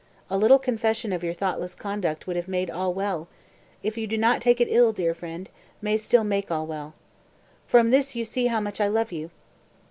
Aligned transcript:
A 0.31 0.37
little 0.39 0.57
confession 0.57 1.13
of 1.13 1.23
your 1.23 1.35
thoughtless 1.35 1.75
conduct 1.75 2.25
would 2.25 2.35
have 2.35 2.47
made 2.47 2.71
all 2.71 2.91
well, 2.91 3.27
if 3.83 3.99
you 3.99 4.07
do 4.07 4.17
not 4.17 4.41
take 4.41 4.59
it 4.59 4.67
ill, 4.67 4.91
dear 4.91 5.13
friend, 5.13 5.47
may 5.79 5.95
still 5.95 6.23
make 6.23 6.49
all 6.49 6.65
well. 6.65 6.95
From 7.67 7.91
this 7.91 8.15
you 8.15 8.25
see 8.25 8.47
how 8.47 8.59
much 8.59 8.81
I 8.81 8.87
love 8.87 9.11
you. 9.11 9.29